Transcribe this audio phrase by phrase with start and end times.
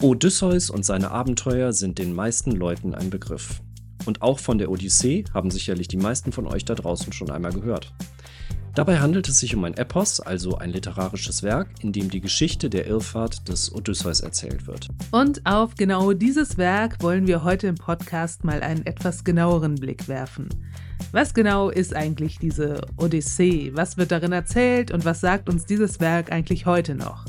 [0.00, 3.60] Odysseus und seine Abenteuer sind den meisten Leuten ein Begriff.
[4.06, 7.52] Und auch von der Odyssee haben sicherlich die meisten von euch da draußen schon einmal
[7.52, 7.92] gehört.
[8.76, 12.70] Dabei handelt es sich um ein Epos, also ein literarisches Werk, in dem die Geschichte
[12.70, 14.86] der Irrfahrt des Odysseus erzählt wird.
[15.10, 20.06] Und auf genau dieses Werk wollen wir heute im Podcast mal einen etwas genaueren Blick
[20.06, 20.48] werfen.
[21.10, 23.72] Was genau ist eigentlich diese Odyssee?
[23.74, 27.24] Was wird darin erzählt und was sagt uns dieses Werk eigentlich heute noch?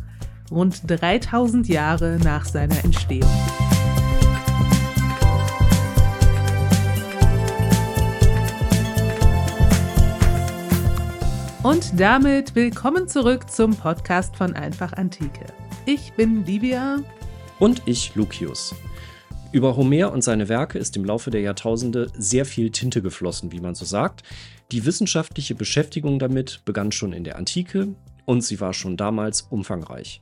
[0.52, 3.30] Rund 3000 Jahre nach seiner Entstehung.
[11.62, 15.46] Und damit willkommen zurück zum Podcast von Einfach Antike.
[15.86, 17.00] Ich bin Livia.
[17.60, 18.74] Und ich, Lucius.
[19.52, 23.60] Über Homer und seine Werke ist im Laufe der Jahrtausende sehr viel Tinte geflossen, wie
[23.60, 24.24] man so sagt.
[24.72, 27.90] Die wissenschaftliche Beschäftigung damit begann schon in der Antike
[28.26, 30.22] und sie war schon damals umfangreich.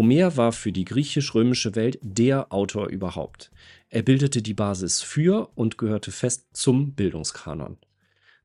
[0.00, 3.50] Homer war für die griechisch-römische Welt der Autor überhaupt.
[3.90, 7.76] Er bildete die Basis für und gehörte fest zum Bildungskanon.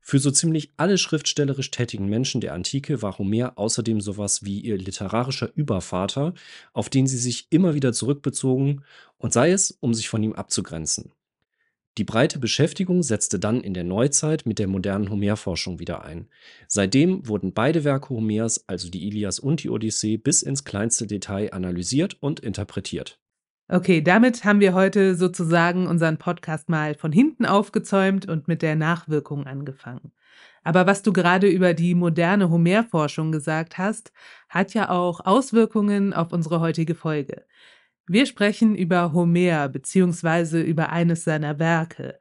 [0.02, 4.76] Für so ziemlich alle schriftstellerisch tätigen Menschen der Antike war Homer außerdem sowas wie ihr
[4.76, 6.34] literarischer Übervater,
[6.74, 8.84] auf den sie sich immer wieder zurückbezogen,
[9.16, 11.10] und sei es, um sich von ihm abzugrenzen.
[11.98, 16.28] Die breite Beschäftigung setzte dann in der Neuzeit mit der modernen Homerforschung wieder ein.
[16.68, 21.54] Seitdem wurden beide Werke Homers, also die Ilias und die Odyssee, bis ins kleinste Detail
[21.54, 23.18] analysiert und interpretiert.
[23.68, 28.76] Okay, damit haben wir heute sozusagen unseren Podcast mal von hinten aufgezäumt und mit der
[28.76, 30.12] Nachwirkung angefangen.
[30.62, 34.12] Aber was du gerade über die moderne Homerforschung gesagt hast,
[34.48, 37.44] hat ja auch Auswirkungen auf unsere heutige Folge.
[38.08, 42.18] Wir sprechen über Homer beziehungsweise über eines seiner Werke.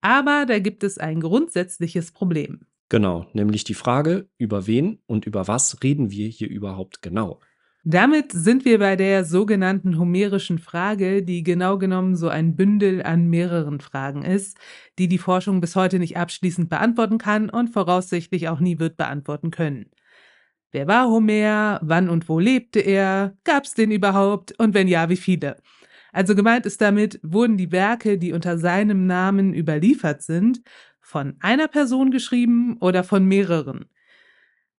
[0.00, 2.66] Aber da gibt es ein grundsätzliches Problem.
[2.88, 7.40] Genau, nämlich die Frage, über wen und über was reden wir hier überhaupt genau?
[7.86, 13.28] Damit sind wir bei der sogenannten homerischen Frage, die genau genommen so ein Bündel an
[13.28, 14.56] mehreren Fragen ist,
[14.98, 19.50] die die Forschung bis heute nicht abschließend beantworten kann und voraussichtlich auch nie wird beantworten
[19.50, 19.90] können.
[20.74, 21.78] Wer war Homer?
[21.84, 23.36] Wann und wo lebte er?
[23.44, 24.58] Gab es den überhaupt?
[24.58, 25.56] Und wenn ja, wie viele?
[26.12, 30.62] Also gemeint ist damit, wurden die Werke, die unter seinem Namen überliefert sind,
[31.00, 33.84] von einer Person geschrieben oder von mehreren?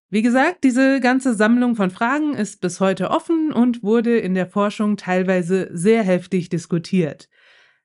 [0.09, 4.47] Wie gesagt, diese ganze Sammlung von Fragen ist bis heute offen und wurde in der
[4.47, 7.29] Forschung teilweise sehr heftig diskutiert.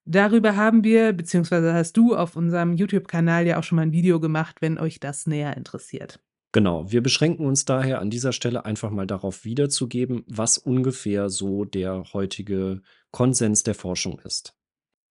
[0.04, 4.18] Darüber haben wir, beziehungsweise hast du auf unserem YouTube-Kanal ja auch schon mal ein Video
[4.18, 6.18] gemacht, wenn euch das näher interessiert.
[6.52, 11.64] Genau, wir beschränken uns daher an dieser Stelle einfach mal darauf wiederzugeben, was ungefähr so
[11.64, 14.56] der heutige Konsens der Forschung ist.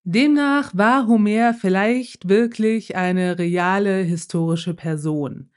[0.04, 5.50] Demnach war Homer vielleicht wirklich eine reale historische Person.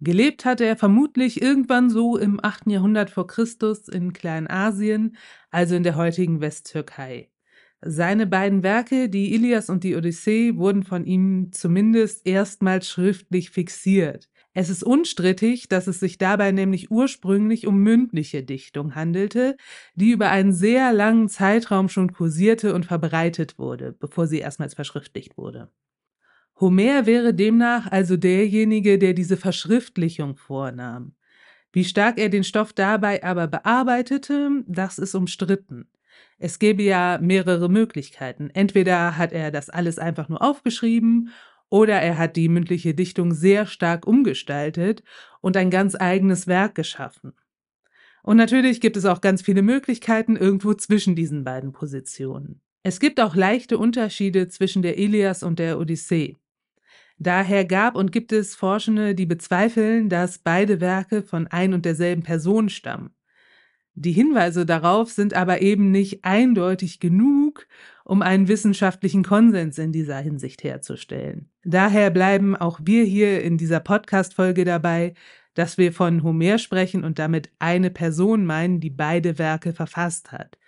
[0.00, 2.68] Gelebt hatte er vermutlich irgendwann so im 8.
[2.68, 5.16] Jahrhundert vor Christus in Kleinasien,
[5.50, 7.30] also in der heutigen Westtürkei.
[7.80, 14.28] Seine beiden Werke, die Ilias und die Odyssee, wurden von ihm zumindest erstmals schriftlich fixiert.
[14.54, 19.56] Es ist unstrittig, dass es sich dabei nämlich ursprünglich um mündliche Dichtung handelte,
[19.94, 25.36] die über einen sehr langen Zeitraum schon kursierte und verbreitet wurde, bevor sie erstmals verschriftlicht
[25.36, 25.70] wurde.
[26.60, 31.14] Homer wäre demnach also derjenige, der diese Verschriftlichung vornahm.
[31.72, 35.88] Wie stark er den Stoff dabei aber bearbeitete, das ist umstritten.
[36.38, 38.50] Es gäbe ja mehrere Möglichkeiten.
[38.50, 41.30] Entweder hat er das alles einfach nur aufgeschrieben
[41.70, 45.02] oder er hat die mündliche Dichtung sehr stark umgestaltet
[45.40, 47.34] und ein ganz eigenes Werk geschaffen.
[48.22, 52.60] Und natürlich gibt es auch ganz viele Möglichkeiten irgendwo zwischen diesen beiden Positionen.
[52.82, 56.36] Es gibt auch leichte Unterschiede zwischen der Ilias und der Odyssee.
[57.18, 62.22] Daher gab und gibt es Forschende, die bezweifeln, dass beide Werke von ein und derselben
[62.22, 63.10] Person stammen.
[63.94, 67.66] Die Hinweise darauf sind aber eben nicht eindeutig genug,
[68.08, 71.50] um einen wissenschaftlichen Konsens in dieser Hinsicht herzustellen.
[71.62, 75.12] Daher bleiben auch wir hier in dieser Podcast-Folge dabei,
[75.52, 80.58] dass wir von Homer sprechen und damit eine Person meinen, die beide Werke verfasst hat.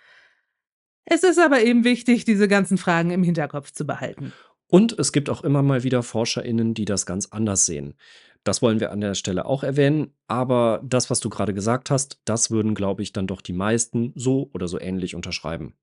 [1.05, 4.33] Es ist aber eben wichtig, diese ganzen Fragen im Hinterkopf zu behalten.
[4.67, 7.95] Und es gibt auch immer mal wieder ForscherInnen, die das ganz anders sehen.
[8.43, 12.21] Das wollen wir an der Stelle auch erwähnen, aber das, was du gerade gesagt hast,
[12.25, 15.73] das würden, glaube ich, dann doch die meisten so oder so ähnlich unterschreiben.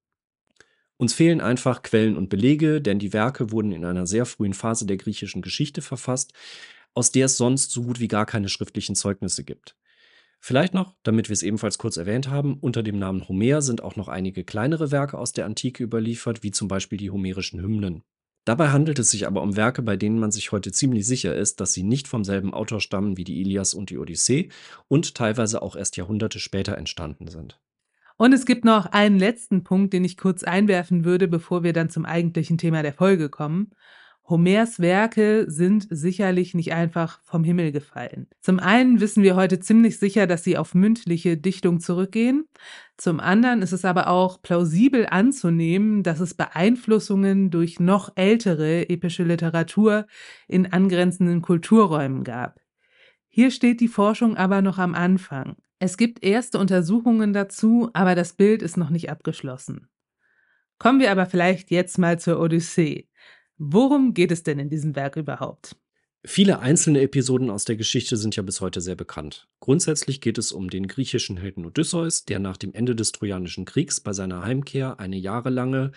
[0.98, 4.84] Uns fehlen einfach Quellen und Belege, denn die Werke wurden in einer sehr frühen Phase
[4.84, 6.32] der griechischen Geschichte verfasst,
[6.92, 9.76] aus der es sonst so gut wie gar keine schriftlichen Zeugnisse gibt.
[10.40, 13.94] Vielleicht noch, damit wir es ebenfalls kurz erwähnt haben, unter dem Namen Homer sind auch
[13.94, 18.02] noch einige kleinere Werke aus der Antike überliefert, wie zum Beispiel die homerischen Hymnen.
[18.44, 21.60] Dabei handelt es sich aber um Werke, bei denen man sich heute ziemlich sicher ist,
[21.60, 24.48] dass sie nicht vom selben Autor stammen wie die Ilias und die Odyssee
[24.88, 27.60] und teilweise auch erst Jahrhunderte später entstanden sind.
[28.18, 31.88] Und es gibt noch einen letzten Punkt, den ich kurz einwerfen würde, bevor wir dann
[31.88, 33.70] zum eigentlichen Thema der Folge kommen.
[34.28, 38.26] Homers Werke sind sicherlich nicht einfach vom Himmel gefallen.
[38.40, 42.46] Zum einen wissen wir heute ziemlich sicher, dass sie auf mündliche Dichtung zurückgehen.
[42.96, 49.22] Zum anderen ist es aber auch plausibel anzunehmen, dass es Beeinflussungen durch noch ältere epische
[49.22, 50.06] Literatur
[50.48, 52.60] in angrenzenden Kulturräumen gab.
[53.28, 55.56] Hier steht die Forschung aber noch am Anfang.
[55.78, 59.88] Es gibt erste Untersuchungen dazu, aber das Bild ist noch nicht abgeschlossen.
[60.78, 63.08] Kommen wir aber vielleicht jetzt mal zur Odyssee.
[63.58, 65.76] Worum geht es denn in diesem Werk überhaupt?
[66.24, 69.48] Viele einzelne Episoden aus der Geschichte sind ja bis heute sehr bekannt.
[69.60, 74.00] Grundsätzlich geht es um den griechischen Helden Odysseus, der nach dem Ende des Trojanischen Kriegs
[74.00, 75.92] bei seiner Heimkehr eine jahrelange,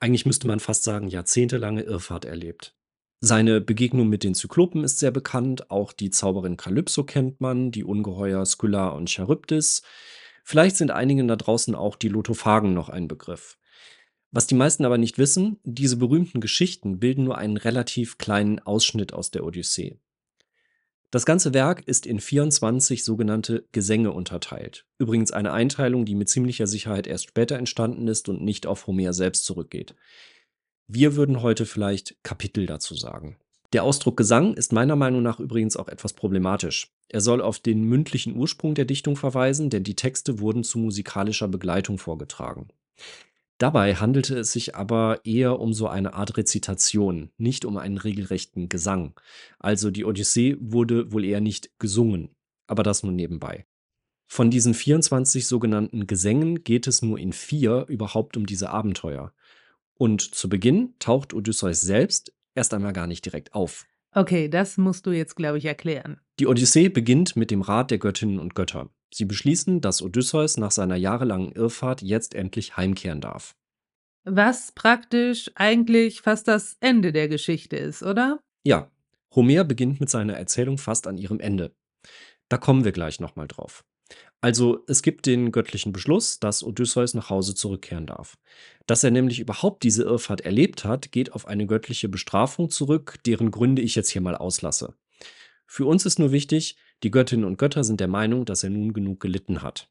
[0.00, 2.74] eigentlich müsste man fast sagen jahrzehntelange Irrfahrt erlebt.
[3.22, 7.84] Seine Begegnung mit den Zyklopen ist sehr bekannt, auch die Zauberin Kalypso kennt man, die
[7.84, 9.82] Ungeheuer Skylla und Charybdis.
[10.42, 13.58] Vielleicht sind einigen da draußen auch die Lotophagen noch ein Begriff.
[14.30, 19.12] Was die meisten aber nicht wissen, diese berühmten Geschichten bilden nur einen relativ kleinen Ausschnitt
[19.12, 19.98] aus der Odyssee.
[21.10, 24.86] Das ganze Werk ist in 24 sogenannte Gesänge unterteilt.
[24.96, 29.12] Übrigens eine Einteilung, die mit ziemlicher Sicherheit erst später entstanden ist und nicht auf Homer
[29.12, 29.94] selbst zurückgeht.
[30.92, 33.36] Wir würden heute vielleicht Kapitel dazu sagen.
[33.72, 36.92] Der Ausdruck Gesang ist meiner Meinung nach übrigens auch etwas problematisch.
[37.08, 41.46] Er soll auf den mündlichen Ursprung der Dichtung verweisen, denn die Texte wurden zu musikalischer
[41.46, 42.70] Begleitung vorgetragen.
[43.58, 48.68] Dabei handelte es sich aber eher um so eine Art Rezitation, nicht um einen regelrechten
[48.68, 49.14] Gesang.
[49.60, 52.30] Also die Odyssee wurde wohl eher nicht gesungen,
[52.66, 53.64] aber das nur nebenbei.
[54.26, 59.32] Von diesen 24 sogenannten Gesängen geht es nur in vier überhaupt um diese Abenteuer.
[60.00, 63.84] Und zu Beginn taucht Odysseus selbst erst einmal gar nicht direkt auf.
[64.14, 66.18] Okay, das musst du jetzt, glaube ich, erklären.
[66.38, 68.88] Die Odyssee beginnt mit dem Rat der Göttinnen und Götter.
[69.12, 73.54] Sie beschließen, dass Odysseus nach seiner jahrelangen Irrfahrt jetzt endlich heimkehren darf.
[74.24, 78.40] Was praktisch eigentlich fast das Ende der Geschichte ist, oder?
[78.64, 78.90] Ja,
[79.34, 81.74] Homer beginnt mit seiner Erzählung fast an ihrem Ende.
[82.48, 83.84] Da kommen wir gleich nochmal drauf.
[84.42, 88.38] Also es gibt den göttlichen Beschluss, dass Odysseus nach Hause zurückkehren darf.
[88.86, 93.50] Dass er nämlich überhaupt diese Irrfahrt erlebt hat, geht auf eine göttliche Bestrafung zurück, deren
[93.50, 94.94] Gründe ich jetzt hier mal auslasse.
[95.66, 98.92] Für uns ist nur wichtig, die Göttinnen und Götter sind der Meinung, dass er nun
[98.92, 99.90] genug gelitten hat.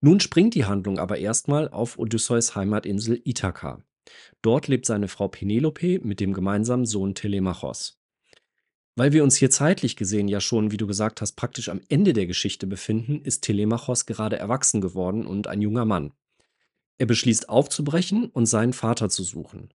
[0.00, 3.84] Nun springt die Handlung aber erstmal auf Odysseus Heimatinsel Ithaka.
[4.42, 7.99] Dort lebt seine Frau Penelope mit dem gemeinsamen Sohn Telemachos.
[9.00, 12.12] Weil wir uns hier zeitlich gesehen ja schon, wie du gesagt hast, praktisch am Ende
[12.12, 16.12] der Geschichte befinden, ist Telemachos gerade erwachsen geworden und ein junger Mann.
[16.98, 19.72] Er beschließt aufzubrechen und seinen Vater zu suchen.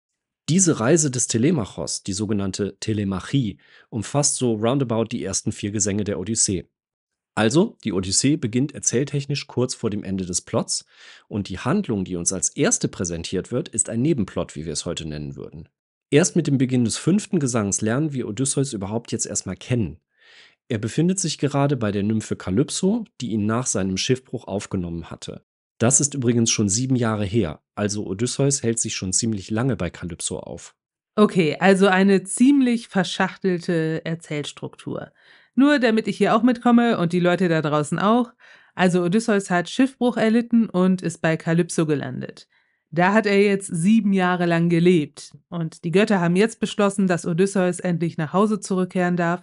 [0.51, 3.57] Diese Reise des Telemachos, die sogenannte Telemachie,
[3.89, 6.69] umfasst so roundabout die ersten vier Gesänge der Odyssee.
[7.35, 10.85] Also, die Odyssee beginnt erzähltechnisch kurz vor dem Ende des Plots
[11.29, 14.85] und die Handlung, die uns als erste präsentiert wird, ist ein Nebenplot, wie wir es
[14.85, 15.71] heute nennen würden.
[16.15, 19.99] Erst mit dem Beginn des fünften Gesangs lernen wir Odysseus überhaupt jetzt erstmal kennen.
[20.69, 25.45] Er befindet sich gerade bei der Nymphe Kalypso, die ihn nach seinem Schiffbruch aufgenommen hatte.
[25.79, 29.91] Das ist übrigens schon sieben Jahre her, also Odysseus hält sich schon ziemlich lange bei
[29.91, 30.77] Kalypso auf.
[31.17, 35.11] Okay, also eine ziemlich verschachtelte Erzählstruktur.
[35.57, 38.33] Nur damit ich hier auch mitkomme und die Leute da draußen auch.
[38.77, 42.47] Also Odysseus hat Schiffbruch erlitten und ist bei Kalypso gelandet.
[42.95, 45.37] Da hat er jetzt sieben Jahre lang gelebt.
[45.49, 49.43] Und die Götter haben jetzt beschlossen, dass Odysseus endlich nach Hause zurückkehren darf,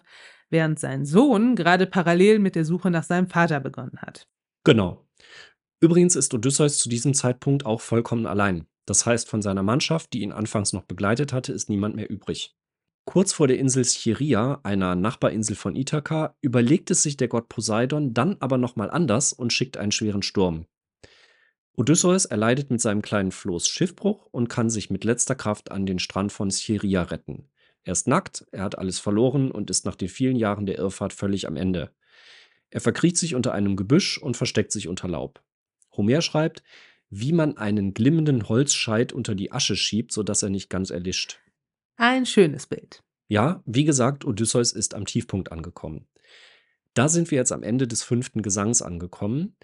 [0.50, 4.30] während sein Sohn gerade parallel mit der Suche nach seinem Vater begonnen hat.
[4.64, 5.06] Genau.
[5.82, 8.68] Übrigens ist Odysseus zu diesem Zeitpunkt auch vollkommen allein.
[8.86, 12.56] Das heißt, von seiner Mannschaft, die ihn anfangs noch begleitet hatte, ist niemand mehr übrig.
[13.06, 18.14] Kurz vor der Insel Scheria, einer Nachbarinsel von Ithaka, überlegt es sich der Gott Poseidon
[18.14, 20.68] dann aber nochmal anders und schickt einen schweren Sturm.
[21.74, 26.00] Odysseus erleidet mit seinem kleinen Floß Schiffbruch und kann sich mit letzter Kraft an den
[26.00, 27.50] Strand von Scheria retten.
[27.84, 31.14] Er ist nackt, er hat alles verloren und ist nach den vielen Jahren der Irrfahrt
[31.14, 31.92] völlig am Ende.
[32.70, 35.42] Er verkriecht sich unter einem Gebüsch und versteckt sich unter Laub.
[35.96, 36.64] Homer schreibt,
[37.10, 41.40] wie man einen glimmenden Holzscheit unter die Asche schiebt, sodass er nicht ganz erlischt.
[41.98, 43.04] Ein schönes Bild.
[43.28, 46.08] Ja, wie gesagt, Odysseus ist am Tiefpunkt angekommen.
[46.94, 49.56] Da sind wir jetzt am Ende des fünften Gesangs angekommen.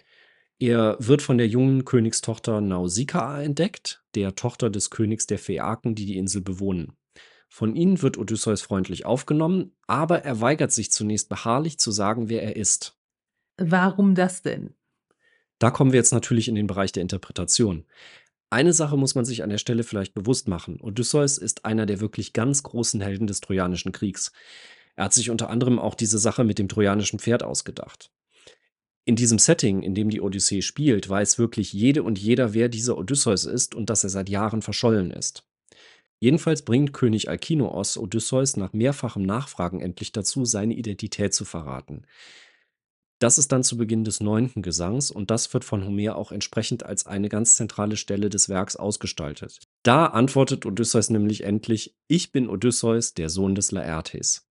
[0.60, 6.04] Er wird von der jungen Königstochter Nausikaa entdeckt, der Tochter des Königs der Phäaken, die
[6.04, 6.94] die Insel bewohnen.
[7.48, 12.42] Von ihnen wird Odysseus freundlich aufgenommen, aber er weigert sich zunächst beharrlich zu sagen, wer
[12.42, 12.98] er ist.
[13.56, 14.74] Warum das denn?
[15.58, 17.84] Da kommen wir jetzt natürlich in den Bereich der Interpretation.
[18.50, 20.80] Eine Sache muss man sich an der Stelle vielleicht bewusst machen.
[20.80, 24.32] Odysseus ist einer der wirklich ganz großen Helden des Trojanischen Kriegs.
[24.96, 28.10] Er hat sich unter anderem auch diese Sache mit dem trojanischen Pferd ausgedacht.
[29.08, 32.98] In diesem Setting, in dem die Odyssee spielt, weiß wirklich jede und jeder, wer dieser
[32.98, 35.44] Odysseus ist und dass er seit Jahren verschollen ist.
[36.20, 42.02] Jedenfalls bringt König Alkinoos Odysseus nach mehrfachem Nachfragen endlich dazu, seine Identität zu verraten.
[43.18, 46.84] Das ist dann zu Beginn des neunten Gesangs und das wird von Homer auch entsprechend
[46.84, 49.60] als eine ganz zentrale Stelle des Werks ausgestaltet.
[49.84, 54.47] Da antwortet Odysseus nämlich endlich: Ich bin Odysseus, der Sohn des Laertes.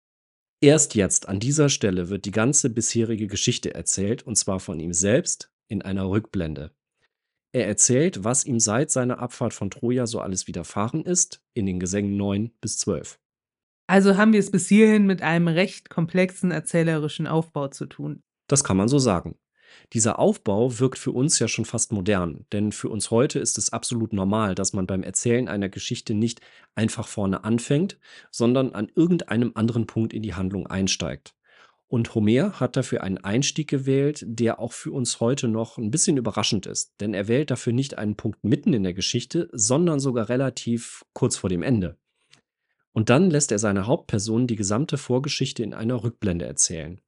[0.59, 4.91] Erst jetzt, an dieser Stelle, wird die ganze bisherige Geschichte erzählt, und zwar von ihm
[4.91, 6.71] selbst in einer Rückblende.
[7.53, 11.79] Er erzählt, was ihm seit seiner Abfahrt von Troja so alles widerfahren ist, in den
[11.79, 13.19] Gesängen 9 bis 12.
[13.87, 18.21] Also haben wir es bis hierhin mit einem recht komplexen erzählerischen Aufbau zu tun.
[18.47, 19.37] Das kann man so sagen.
[19.93, 23.71] Dieser Aufbau wirkt für uns ja schon fast modern, denn für uns heute ist es
[23.71, 26.41] absolut normal, dass man beim Erzählen einer Geschichte nicht
[26.75, 27.97] einfach vorne anfängt,
[28.31, 31.33] sondern an irgendeinem anderen Punkt in die Handlung einsteigt.
[31.89, 36.17] Und Homer hat dafür einen Einstieg gewählt, der auch für uns heute noch ein bisschen
[36.17, 40.27] überraschend ist, denn er wählt dafür nicht einen Punkt mitten in der Geschichte, sondern sogar
[40.27, 41.97] relativ kurz vor dem Ende.
[42.91, 46.99] Und dann lässt er seine Hauptperson die gesamte Vorgeschichte in einer Rückblende erzählen.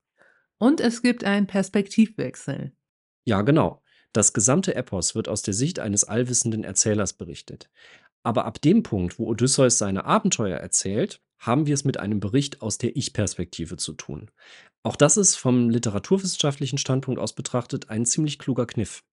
[0.60, 2.74] Und es gibt einen Perspektivwechsel.
[3.26, 3.82] Ja, genau.
[4.14, 7.70] Das gesamte Epos wird aus der Sicht eines allwissenden Erzählers berichtet.
[8.24, 12.62] Aber ab dem Punkt, wo Odysseus seine Abenteuer erzählt, haben wir es mit einem Bericht
[12.62, 14.30] aus der Ich-Perspektive zu tun.
[14.84, 19.04] Auch das ist vom literaturwissenschaftlichen Standpunkt aus betrachtet ein ziemlich kluger Kniff.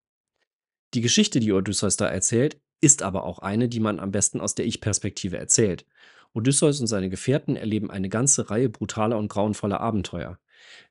[0.95, 4.55] Die Geschichte, die Odysseus da erzählt, ist aber auch eine, die man am besten aus
[4.55, 5.87] der Ich-Perspektive erzählt.
[6.33, 10.39] Odysseus und seine Gefährten erleben eine ganze Reihe brutaler und grauenvoller Abenteuer.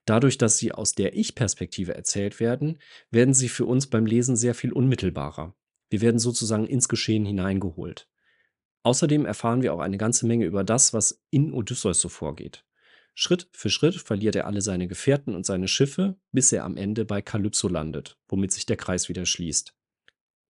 [0.06, 2.80] Dadurch, dass sie aus der Ich-Perspektive erzählt werden,
[3.12, 5.56] werden sie für uns beim Lesen sehr viel unmittelbarer.
[5.90, 8.08] Wir werden sozusagen ins Geschehen hineingeholt.
[8.84, 12.64] Außerdem erfahren wir auch eine ganze Menge über das, was in Odysseus so vorgeht.
[13.16, 17.06] Schritt für Schritt verliert er alle seine Gefährten und seine Schiffe, bis er am Ende
[17.06, 19.74] bei Kalypso landet, womit sich der Kreis wieder schließt.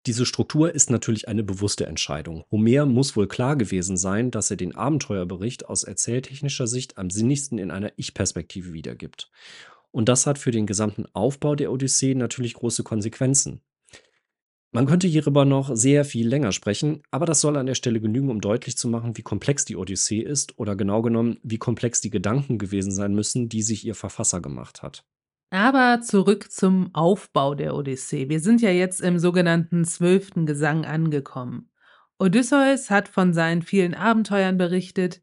[0.08, 2.44] Diese Struktur ist natürlich eine bewusste Entscheidung.
[2.50, 7.60] Homer muss wohl klar gewesen sein, dass er den Abenteuerbericht aus erzähltechnischer Sicht am sinnigsten
[7.60, 9.30] in einer Ich-Perspektive wiedergibt.
[9.92, 13.62] Und das hat für den gesamten Aufbau der Odyssee natürlich große Konsequenzen.
[14.72, 18.30] Man könnte hierüber noch sehr viel länger sprechen, aber das soll an der Stelle genügen,
[18.30, 22.10] um deutlich zu machen, wie komplex die Odyssee ist oder genau genommen, wie komplex die
[22.10, 25.04] Gedanken gewesen sein müssen, die sich ihr Verfasser gemacht hat.
[25.52, 28.30] Aber zurück zum Aufbau der Odyssee.
[28.30, 31.70] Wir sind ja jetzt im sogenannten zwölften Gesang angekommen.
[32.20, 35.22] Odysseus hat von seinen vielen Abenteuern berichtet.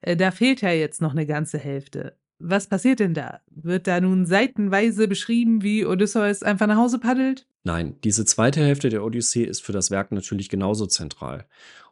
[0.00, 2.16] Äh, da fehlt ja jetzt noch eine ganze Hälfte.
[2.38, 3.40] Was passiert denn da?
[3.50, 7.46] Wird da nun seitenweise beschrieben, wie Odysseus einfach nach Hause paddelt?
[7.62, 11.46] Nein, diese zweite Hälfte der Odyssee ist für das Werk natürlich genauso zentral.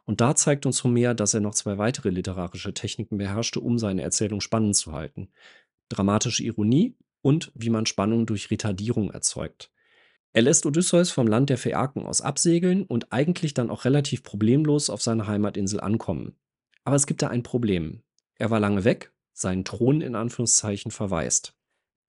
[0.05, 4.01] Und da zeigt uns Homer, dass er noch zwei weitere literarische Techniken beherrschte, um seine
[4.01, 5.29] Erzählung spannend zu halten.
[5.89, 6.95] Dramatische Ironie
[7.25, 9.71] und wie man Spannung durch Retardierung erzeugt.
[10.31, 14.91] Er lässt Odysseus vom Land der Phäaken aus absegeln und eigentlich dann auch relativ problemlos
[14.91, 16.35] auf seiner Heimatinsel ankommen.
[16.83, 18.03] Aber es gibt da ein Problem.
[18.37, 21.55] Er war lange weg, seinen Thron in Anführungszeichen verwaist.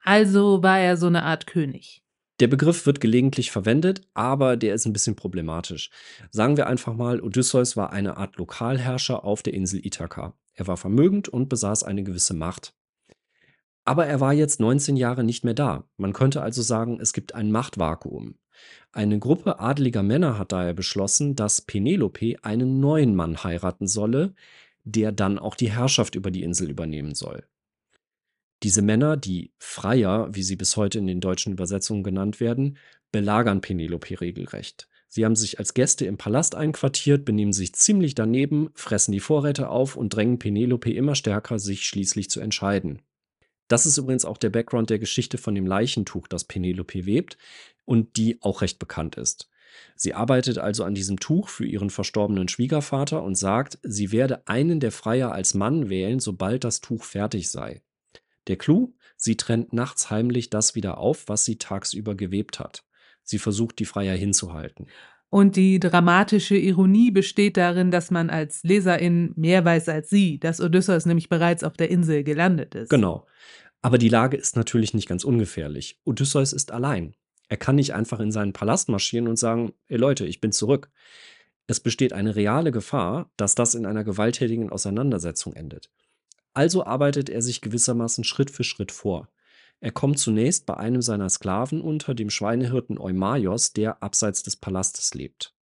[0.03, 2.03] Also war er so eine Art König.
[2.39, 5.89] Der Begriff wird gelegentlich verwendet, aber der ist ein bisschen problematisch.
[6.31, 10.35] Sagen wir einfach mal, Odysseus war eine Art Lokalherrscher auf der Insel Ithaka.
[10.53, 12.75] Er war vermögend und besaß eine gewisse Macht.
[13.87, 15.85] Aber er war jetzt 19 Jahre nicht mehr da.
[15.97, 18.35] Man könnte also sagen, es gibt ein Machtvakuum.
[18.91, 24.35] Eine Gruppe adeliger Männer hat daher beschlossen, dass Penelope einen neuen Mann heiraten solle,
[24.83, 27.45] der dann auch die Herrschaft über die Insel übernehmen soll.
[28.65, 32.79] Diese Männer, die Freier, wie sie bis heute in den deutschen Übersetzungen genannt werden,
[33.13, 34.89] belagern Penelope regelrecht.
[35.09, 39.69] Sie haben sich als Gäste im Palast einquartiert, benehmen sich ziemlich daneben, fressen die Vorräte
[39.69, 43.03] auf und drängen Penelope immer stärker, sich schließlich zu entscheiden.
[43.69, 47.37] Das ist übrigens auch der Background der Geschichte von dem Leichentuch, das Penelope webt
[47.85, 49.49] und die auch recht bekannt ist.
[49.95, 54.81] Sie arbeitet also an diesem Tuch für ihren verstorbenen Schwiegervater und sagt, sie werde einen
[54.81, 57.83] der Freier als Mann wählen, sobald das Tuch fertig sei.
[58.47, 62.85] Der Clou, sie trennt nachts heimlich das wieder auf, was sie tagsüber gewebt hat.
[63.23, 64.87] Sie versucht, die Freier hinzuhalten.
[65.37, 70.63] Und die dramatische Ironie besteht darin, dass man als Leserin mehr weiß als sie, dass
[70.63, 72.89] Odysseus nämlich bereits auf der Insel gelandet ist.
[72.89, 73.27] Genau.
[73.83, 76.01] Aber die Lage ist natürlich nicht ganz ungefährlich.
[76.07, 77.17] Odysseus ist allein.
[77.51, 80.89] Er kann nicht einfach in seinen Palast marschieren und sagen, ey Leute, ich bin zurück.
[81.67, 85.91] Es besteht eine reale Gefahr, dass das in einer gewalttätigen Auseinandersetzung endet.
[86.55, 89.29] Also arbeitet er sich gewissermaßen Schritt für Schritt vor.
[89.81, 95.15] Er kommt zunächst bei einem seiner Sklaven unter, dem Schweinehirten Eumaios, der abseits des Palastes
[95.15, 95.55] lebt.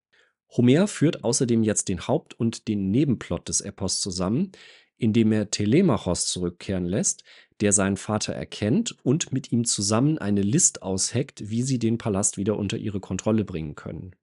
[0.55, 4.51] Homer führt außerdem jetzt den Haupt- und den Nebenplot des Epos zusammen,
[4.97, 7.23] indem er Telemachos zurückkehren lässt,
[7.59, 12.37] der seinen Vater erkennt und mit ihm zusammen eine List ausheckt, wie sie den Palast
[12.37, 14.15] wieder unter ihre Kontrolle bringen können.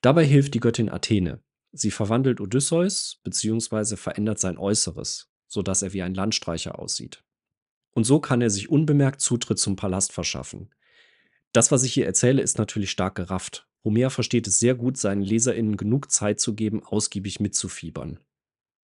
[0.00, 1.42] Dabei hilft die Göttin Athene.
[1.72, 3.96] Sie verwandelt Odysseus bzw.
[3.96, 7.24] verändert sein Äußeres, sodass er wie ein Landstreicher aussieht.
[7.94, 10.70] Und so kann er sich unbemerkt Zutritt zum Palast verschaffen.
[11.52, 13.66] Das, was ich hier erzähle, ist natürlich stark gerafft.
[13.84, 18.18] Homer versteht es sehr gut, seinen LeserInnen genug Zeit zu geben, ausgiebig mitzufiebern.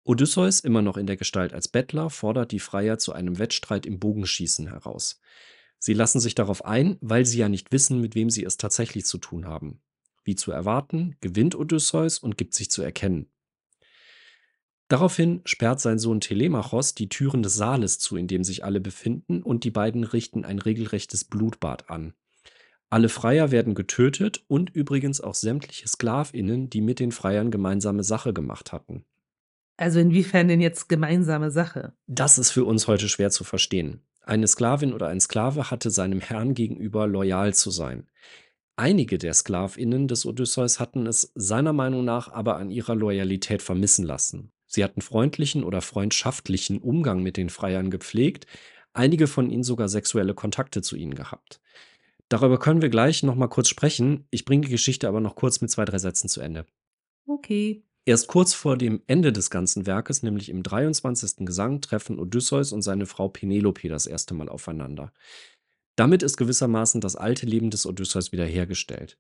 [0.04, 3.98] Odysseus, immer noch in der Gestalt als Bettler, fordert die Freier zu einem Wettstreit im
[3.98, 5.20] Bogenschießen heraus.
[5.78, 9.04] Sie lassen sich darauf ein, weil sie ja nicht wissen, mit wem sie es tatsächlich
[9.04, 9.80] zu tun haben.
[10.24, 13.30] Wie zu erwarten, gewinnt Odysseus und gibt sich zu erkennen.
[14.88, 19.42] Daraufhin sperrt sein Sohn Telemachos die Türen des Saales zu, in dem sich alle befinden,
[19.42, 22.14] und die beiden richten ein regelrechtes Blutbad an.
[22.90, 28.33] Alle Freier werden getötet und übrigens auch sämtliche Sklavinnen, die mit den Freiern gemeinsame Sache
[28.33, 29.04] gemacht hatten.
[29.76, 31.92] Also inwiefern denn jetzt gemeinsame Sache?
[32.07, 34.00] Das ist für uns heute schwer zu verstehen.
[34.23, 38.09] Eine Sklavin oder ein Sklave hatte seinem Herrn gegenüber loyal zu sein.
[38.76, 44.04] Einige der Sklavinnen des Odysseus hatten es seiner Meinung nach aber an ihrer Loyalität vermissen
[44.04, 44.50] lassen.
[44.68, 48.46] Sie hatten freundlichen oder freundschaftlichen Umgang mit den Freiern gepflegt,
[48.92, 51.60] einige von ihnen sogar sexuelle Kontakte zu ihnen gehabt.
[52.28, 54.26] Darüber können wir gleich noch mal kurz sprechen.
[54.30, 56.66] Ich bringe die Geschichte aber noch kurz mit zwei, drei Sätzen zu Ende.
[57.26, 57.82] Okay.
[58.04, 61.46] Erst kurz vor dem Ende des ganzen Werkes, nämlich im 23.
[61.46, 65.12] Gesang, treffen Odysseus und seine Frau Penelope das erste Mal aufeinander.
[65.96, 69.18] Damit ist gewissermaßen das alte Leben des Odysseus wiederhergestellt.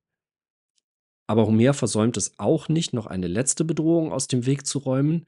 [1.28, 5.26] Aber Homer versäumt es auch nicht, noch eine letzte Bedrohung aus dem Weg zu räumen.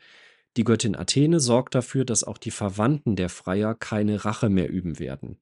[0.57, 4.99] Die Göttin Athene sorgt dafür, dass auch die Verwandten der Freier keine Rache mehr üben
[4.99, 5.39] werden.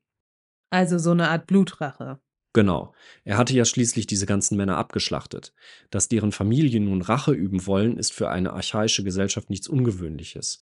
[0.71, 2.21] Also so eine Art Blutrache.
[2.53, 2.93] Genau.
[3.25, 5.55] Er hatte ja schließlich diese ganzen Männer abgeschlachtet.
[5.91, 10.67] Dass deren Familien nun Rache üben wollen, ist für eine archaische Gesellschaft nichts Ungewöhnliches.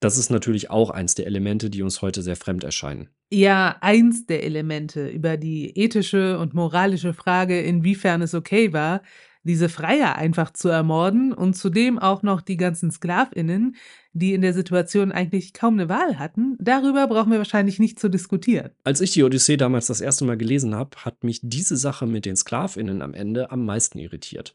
[0.00, 3.08] Das ist natürlich auch eins der Elemente, die uns heute sehr fremd erscheinen.
[3.32, 9.02] Ja, eins der Elemente über die ethische und moralische Frage, inwiefern es okay war,
[9.44, 13.76] diese Freier einfach zu ermorden und zudem auch noch die ganzen Sklavinnen,
[14.12, 18.08] die in der Situation eigentlich kaum eine Wahl hatten, darüber brauchen wir wahrscheinlich nicht zu
[18.08, 18.70] diskutieren.
[18.84, 22.26] Als ich die Odyssee damals das erste Mal gelesen habe, hat mich diese Sache mit
[22.26, 24.52] den Sklavinnen am Ende am meisten irritiert.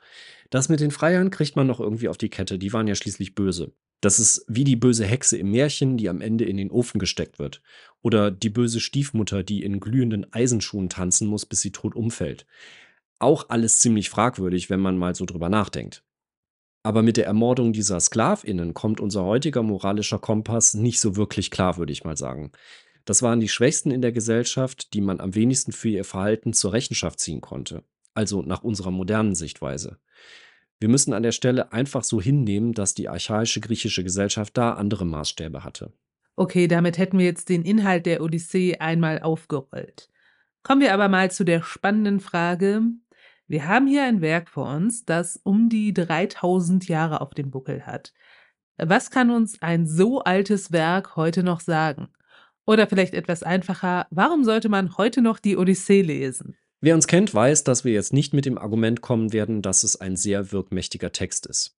[0.49, 3.35] Das mit den Freiern kriegt man noch irgendwie auf die Kette, die waren ja schließlich
[3.35, 3.73] böse.
[4.01, 7.39] Das ist wie die böse Hexe im Märchen, die am Ende in den Ofen gesteckt
[7.39, 7.63] wird.
[8.03, 12.45] Oder die böse Stiefmutter, die in glühenden Eisenschuhen tanzen muss, bis sie tot umfällt.
[13.19, 16.03] Auch alles ziemlich fragwürdig, wenn man mal so drüber nachdenkt.
[16.83, 21.77] Aber mit der Ermordung dieser Sklavinnen kommt unser heutiger moralischer Kompass nicht so wirklich klar,
[21.77, 22.51] würde ich mal sagen.
[23.03, 26.73] Das waren die Schwächsten in der Gesellschaft, die man am wenigsten für ihr Verhalten zur
[26.73, 27.83] Rechenschaft ziehen konnte.
[28.13, 29.97] Also nach unserer modernen Sichtweise.
[30.79, 35.05] Wir müssen an der Stelle einfach so hinnehmen, dass die archaische griechische Gesellschaft da andere
[35.05, 35.91] Maßstäbe hatte.
[36.35, 40.09] Okay, damit hätten wir jetzt den Inhalt der Odyssee einmal aufgerollt.
[40.61, 42.81] Kommen wir aber mal zu der spannenden Frage,
[43.47, 47.85] wir haben hier ein Werk vor uns, das um die 3000 Jahre auf dem Buckel
[47.85, 48.13] hat.
[48.77, 52.09] Was kann uns ein so altes Werk heute noch sagen?
[52.65, 56.57] Oder vielleicht etwas einfacher, warum sollte man heute noch die Odyssee lesen?
[56.81, 59.95] Wer uns kennt, weiß, dass wir jetzt nicht mit dem Argument kommen werden, dass es
[59.95, 61.75] ein sehr wirkmächtiger Text ist.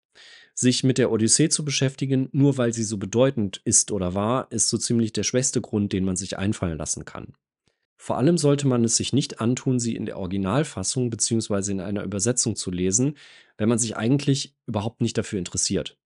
[0.55, 4.71] Sich mit der Odyssee zu beschäftigen, nur weil sie so bedeutend ist oder war, ist
[4.71, 7.35] so ziemlich der schwächste Grund, den man sich einfallen lassen kann.
[8.01, 11.73] Vor allem sollte man es sich nicht antun, sie in der Originalfassung bzw.
[11.73, 13.17] in einer Übersetzung zu lesen,
[13.59, 15.99] wenn man sich eigentlich überhaupt nicht dafür interessiert.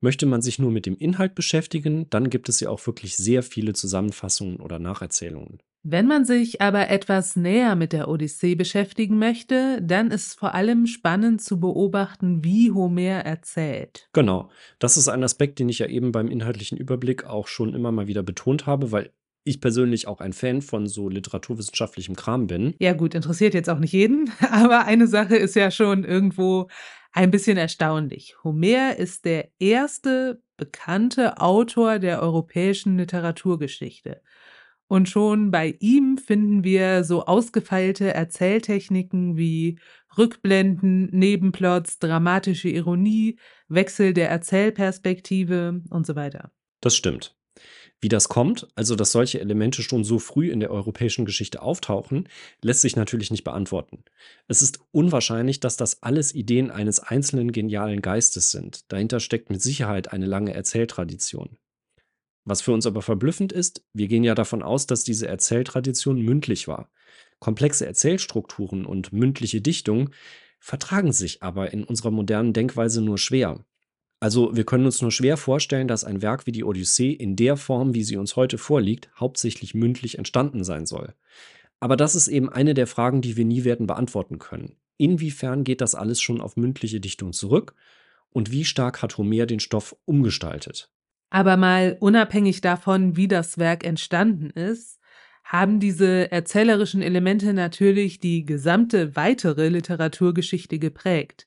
[0.00, 3.42] Möchte man sich nur mit dem Inhalt beschäftigen, dann gibt es ja auch wirklich sehr
[3.42, 5.58] viele Zusammenfassungen oder Nacherzählungen.
[5.88, 10.86] Wenn man sich aber etwas näher mit der Odyssee beschäftigen möchte, dann ist vor allem
[10.86, 14.08] spannend zu beobachten, wie Homer erzählt.
[14.12, 14.50] Genau,
[14.80, 18.06] das ist ein Aspekt, den ich ja eben beim inhaltlichen Überblick auch schon immer mal
[18.08, 19.12] wieder betont habe, weil
[19.46, 22.74] ich persönlich auch ein Fan von so literaturwissenschaftlichem Kram bin.
[22.80, 26.68] Ja gut, interessiert jetzt auch nicht jeden, aber eine Sache ist ja schon irgendwo
[27.12, 28.36] ein bisschen erstaunlich.
[28.44, 34.20] Homer ist der erste bekannte Autor der europäischen Literaturgeschichte.
[34.88, 39.78] Und schon bei ihm finden wir so ausgefeilte Erzähltechniken wie
[40.16, 46.52] Rückblenden, Nebenplots, dramatische Ironie, Wechsel der Erzählperspektive und so weiter.
[46.80, 47.35] Das stimmt.
[48.00, 52.28] Wie das kommt, also dass solche Elemente schon so früh in der europäischen Geschichte auftauchen,
[52.62, 54.04] lässt sich natürlich nicht beantworten.
[54.48, 58.92] Es ist unwahrscheinlich, dass das alles Ideen eines einzelnen genialen Geistes sind.
[58.92, 61.56] Dahinter steckt mit Sicherheit eine lange Erzähltradition.
[62.44, 66.68] Was für uns aber verblüffend ist, wir gehen ja davon aus, dass diese Erzähltradition mündlich
[66.68, 66.90] war.
[67.40, 70.10] Komplexe Erzählstrukturen und mündliche Dichtung
[70.60, 73.64] vertragen sich aber in unserer modernen Denkweise nur schwer.
[74.18, 77.56] Also wir können uns nur schwer vorstellen, dass ein Werk wie die Odyssee in der
[77.56, 81.14] Form, wie sie uns heute vorliegt, hauptsächlich mündlich entstanden sein soll.
[81.80, 84.76] Aber das ist eben eine der Fragen, die wir nie werden beantworten können.
[84.96, 87.74] Inwiefern geht das alles schon auf mündliche Dichtung zurück
[88.30, 90.90] und wie stark hat Homer den Stoff umgestaltet?
[91.30, 95.00] Aber mal unabhängig davon, wie das Werk entstanden ist,
[95.44, 101.46] haben diese erzählerischen Elemente natürlich die gesamte weitere Literaturgeschichte geprägt.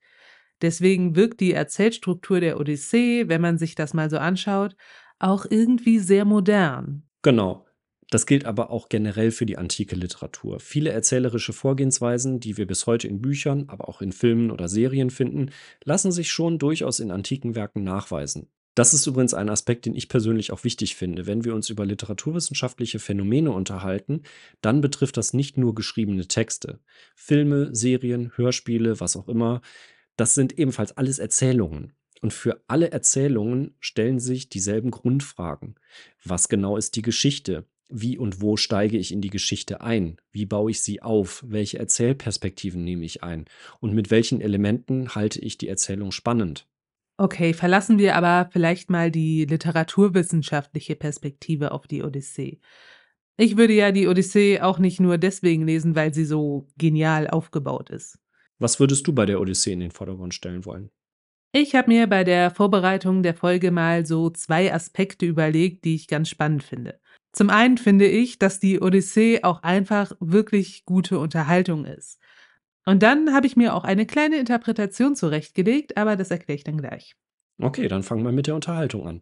[0.61, 4.75] Deswegen wirkt die Erzählstruktur der Odyssee, wenn man sich das mal so anschaut,
[5.19, 7.03] auch irgendwie sehr modern.
[7.21, 7.65] Genau.
[8.11, 10.59] Das gilt aber auch generell für die antike Literatur.
[10.59, 15.11] Viele erzählerische Vorgehensweisen, die wir bis heute in Büchern, aber auch in Filmen oder Serien
[15.11, 15.51] finden,
[15.83, 18.49] lassen sich schon durchaus in antiken Werken nachweisen.
[18.73, 21.27] Das ist übrigens ein Aspekt, den ich persönlich auch wichtig finde.
[21.27, 24.23] Wenn wir uns über literaturwissenschaftliche Phänomene unterhalten,
[24.61, 26.79] dann betrifft das nicht nur geschriebene Texte.
[27.15, 29.61] Filme, Serien, Hörspiele, was auch immer,
[30.19, 31.93] das sind ebenfalls alles Erzählungen.
[32.21, 35.75] Und für alle Erzählungen stellen sich dieselben Grundfragen.
[36.23, 37.65] Was genau ist die Geschichte?
[37.87, 40.17] Wie und wo steige ich in die Geschichte ein?
[40.31, 41.43] Wie baue ich sie auf?
[41.47, 43.45] Welche Erzählperspektiven nehme ich ein?
[43.79, 46.67] Und mit welchen Elementen halte ich die Erzählung spannend?
[47.17, 52.59] Okay, verlassen wir aber vielleicht mal die literaturwissenschaftliche Perspektive auf die Odyssee.
[53.37, 57.89] Ich würde ja die Odyssee auch nicht nur deswegen lesen, weil sie so genial aufgebaut
[57.89, 58.19] ist.
[58.59, 60.91] Was würdest du bei der Odyssee in den Vordergrund stellen wollen?
[61.51, 66.07] Ich habe mir bei der Vorbereitung der Folge mal so zwei Aspekte überlegt, die ich
[66.07, 66.99] ganz spannend finde.
[67.31, 72.19] Zum einen finde ich, dass die Odyssee auch einfach wirklich gute Unterhaltung ist.
[72.85, 76.77] Und dann habe ich mir auch eine kleine Interpretation zurechtgelegt, aber das erkläre ich dann
[76.77, 77.15] gleich.
[77.61, 79.21] Okay, dann fangen wir mit der Unterhaltung an.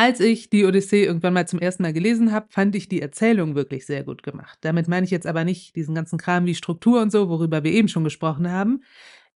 [0.00, 3.56] Als ich die Odyssee irgendwann mal zum ersten Mal gelesen habe, fand ich die Erzählung
[3.56, 4.56] wirklich sehr gut gemacht.
[4.60, 7.72] Damit meine ich jetzt aber nicht diesen ganzen Kram wie Struktur und so, worüber wir
[7.72, 8.84] eben schon gesprochen haben.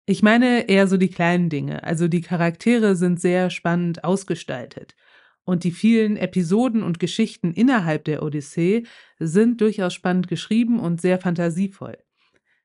[0.06, 1.86] Ich meine eher so die kleinen Dinge.
[1.86, 4.98] Also die Charaktere sind sehr spannend ausgestaltet.
[5.45, 8.84] Und die vielen Episoden und Geschichten innerhalb der Odyssee
[9.17, 11.98] sind durchaus spannend geschrieben und sehr fantasievoll.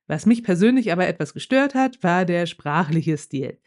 [0.08, 3.60] Was mich persönlich aber etwas gestört hat, war der sprachliche Stil.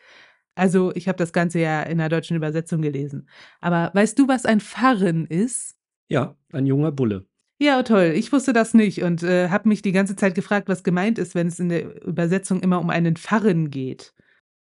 [0.58, 3.30] Also, ich habe das Ganze ja in der deutschen Übersetzung gelesen.
[3.62, 5.76] Aber weißt du, was ein Pfarren ist?
[6.10, 7.26] Ja, ein junger Bulle.
[7.60, 8.14] Ja, toll.
[8.16, 11.34] Ich wusste das nicht und äh, habe mich die ganze Zeit gefragt, was gemeint ist,
[11.36, 14.14] wenn es in der Übersetzung immer um einen Pfarren geht.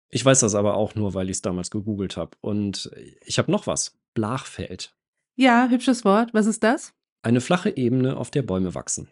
[0.08, 2.36] Ich weiß das aber auch nur, weil ich es damals gegoogelt habe.
[2.40, 2.90] Und
[3.24, 3.98] ich habe noch was.
[4.14, 4.94] Blachfeld.
[5.36, 6.34] Ja, hübsches Wort.
[6.34, 6.92] Was ist das?
[7.22, 9.08] Eine flache Ebene, auf der Bäume wachsen.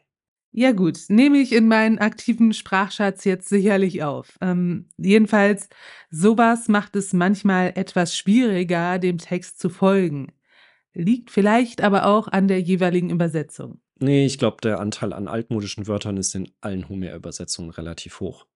[0.52, 4.36] Ja gut, nehme ich in meinen aktiven Sprachschatz jetzt sicherlich auf.
[4.40, 5.68] Ähm, jedenfalls,
[6.10, 10.32] sowas macht es manchmal etwas schwieriger, dem Text zu folgen.
[10.92, 13.80] Liegt vielleicht aber auch an der jeweiligen Übersetzung.
[14.00, 18.46] Nee, ich glaube, der Anteil an altmodischen Wörtern ist in allen Homer-Übersetzungen relativ hoch.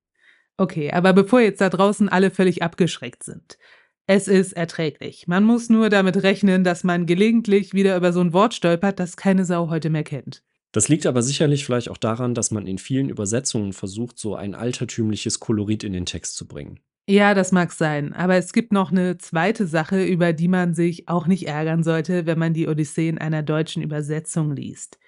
[0.56, 3.58] Okay, aber bevor jetzt da draußen alle völlig abgeschreckt sind.
[4.06, 5.26] Es ist erträglich.
[5.28, 9.16] Man muss nur damit rechnen, dass man gelegentlich wieder über so ein Wort stolpert, das
[9.16, 10.42] keine Sau heute mehr kennt.
[10.74, 14.56] Das liegt aber sicherlich vielleicht auch daran, dass man in vielen Übersetzungen versucht, so ein
[14.56, 16.80] altertümliches Kolorit in den Text zu bringen.
[17.08, 21.08] Ja, das mag sein, aber es gibt noch eine zweite Sache, über die man sich
[21.08, 24.98] auch nicht ärgern sollte, wenn man die Odyssee in einer deutschen Übersetzung liest.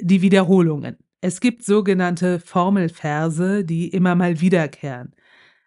[0.00, 0.96] Die Wiederholungen.
[1.20, 5.14] Es gibt sogenannte Formelverse, die immer mal wiederkehren.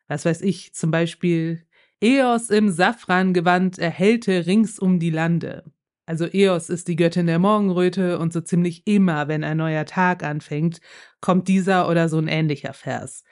[0.10, 1.66] Was weiß ich, zum Beispiel
[2.02, 5.64] Eos im Safrangewand erhellte rings um die Lande.
[6.06, 10.24] Also Eos ist die Göttin der Morgenröte und so ziemlich immer, wenn ein neuer Tag
[10.24, 10.80] anfängt,
[11.22, 13.24] kommt dieser oder so ein ähnlicher Vers.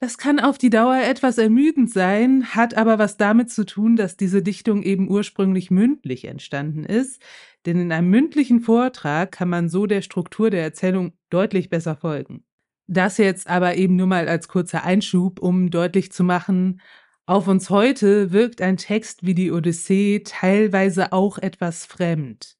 [0.00, 4.16] Das kann auf die Dauer etwas ermüdend sein, hat aber was damit zu tun, dass
[4.16, 7.22] diese Dichtung eben ursprünglich mündlich entstanden ist,
[7.64, 12.44] denn in einem mündlichen Vortrag kann man so der Struktur der Erzählung deutlich besser folgen.
[12.88, 16.80] Das jetzt aber eben nur mal als kurzer Einschub, um deutlich zu machen,
[17.26, 22.56] auf uns heute wirkt ein Text wie die Odyssee teilweise auch etwas fremd.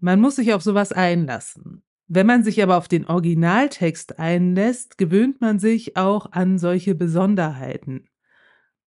[0.00, 1.82] Man muss sich auf sowas einlassen.
[2.08, 8.08] Wenn man sich aber auf den Originaltext einlässt, gewöhnt man sich auch an solche Besonderheiten.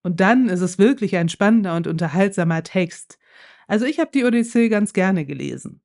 [0.04, 3.20] Und dann ist es wirklich ein spannender und unterhaltsamer Text.
[3.68, 5.82] Also ich habe die Odyssee ganz gerne gelesen.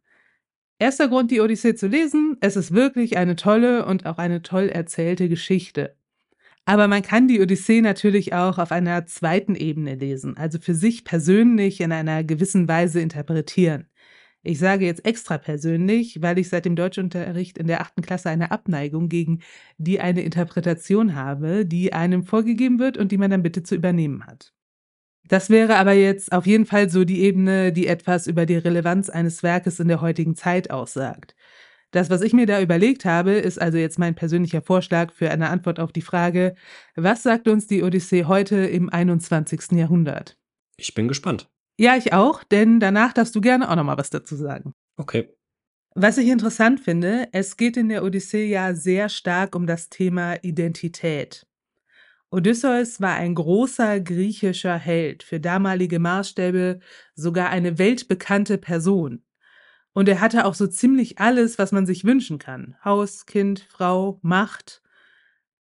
[0.79, 4.69] Erster Grund, die Odyssee zu lesen, es ist wirklich eine tolle und auch eine toll
[4.69, 5.97] erzählte Geschichte.
[6.67, 11.05] Aber man kann die Odyssee natürlich auch auf einer zweiten Ebene lesen, also für sich
[11.05, 13.87] persönlich in einer gewissen Weise interpretieren.
[14.43, 18.51] Ich sage jetzt extra persönlich, weil ich seit dem Deutschunterricht in der achten Klasse eine
[18.51, 19.41] Abneigung gegen
[19.79, 24.27] die eine Interpretation habe, die einem vorgegeben wird und die man dann bitte zu übernehmen
[24.27, 24.53] hat.
[25.29, 29.09] Das wäre aber jetzt auf jeden Fall so die Ebene, die etwas über die Relevanz
[29.11, 31.35] eines Werkes in der heutigen Zeit aussagt.
[31.95, 35.49] Das, was ich mir da überlegt habe, ist also jetzt mein persönlicher Vorschlag für eine
[35.49, 36.57] Antwort auf die Frage,
[36.97, 39.79] was sagt uns die Odyssee heute im 21.
[39.79, 40.37] Jahrhundert?
[40.77, 41.49] Ich bin gespannt.
[41.79, 44.73] Ja, ich auch, denn danach darfst du gerne auch noch mal was dazu sagen.
[44.97, 45.29] Okay.
[45.95, 50.35] Was ich interessant finde, es geht in der Odyssee ja sehr stark um das Thema
[50.43, 51.47] Identität.
[52.33, 56.81] Odysseus war ein großer griechischer Held, für damalige Maßstäbe
[57.15, 59.23] sogar eine weltbekannte Person.
[59.95, 62.77] Und er hatte auch so ziemlich alles, was man sich wünschen kann.
[62.85, 64.83] Haus, Kind, Frau, Macht.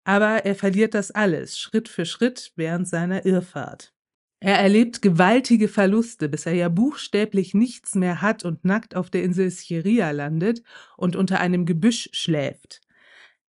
[0.04, 3.92] Aber er verliert das alles Schritt für Schritt während seiner Irrfahrt.
[4.40, 9.22] Er erlebt gewaltige Verluste, bis er ja buchstäblich nichts mehr hat und nackt auf der
[9.22, 10.64] Insel Scheria landet
[10.96, 12.80] und unter einem Gebüsch schläft.